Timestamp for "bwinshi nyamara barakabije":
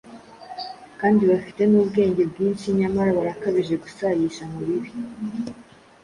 2.31-3.75